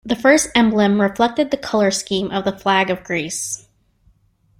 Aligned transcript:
The 0.03 0.15
first 0.15 0.49
emblem 0.55 0.99
reflected 0.99 1.51
the 1.51 1.57
colour 1.57 1.91
scheme 1.91 2.31
of 2.31 2.43
the 2.43 2.57
Flag 2.57 2.89
of 2.89 3.03
Greece. 3.03 3.67